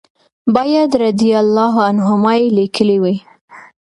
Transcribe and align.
باید 0.55 0.91
رضی 1.05 1.29
الله 1.43 1.73
عنهما 1.89 2.31
یې 2.39 2.47
لیکلي 2.57 2.97
وای. 2.99 3.17